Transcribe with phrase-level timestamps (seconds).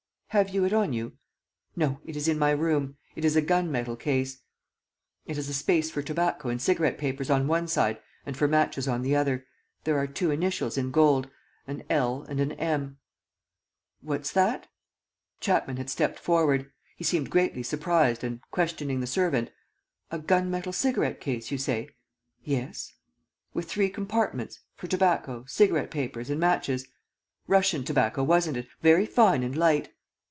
[0.33, 1.17] "Have you it on you?"
[1.75, 2.95] "No, it is in my room.
[3.17, 4.37] It is a gun metal case.
[5.25, 8.87] It has a space for tobacco and cigarette papers on one side and for matches
[8.87, 9.45] on the other.
[9.83, 11.29] There are two initials in gold:
[11.67, 12.97] an L and an M...."
[14.09, 14.69] "What's that?"
[15.41, 16.71] Chapman had stepped forward.
[16.95, 19.51] He seemed greatly surprised and, questioning the servant:
[20.11, 21.89] "A gun metal cigarette case, you say?"
[22.41, 22.93] "Yes."
[23.53, 26.87] "With three compartments for tobacco, cigarette papers, and matches....
[27.47, 29.93] Russian tobacco, wasn't it, very fine and light?"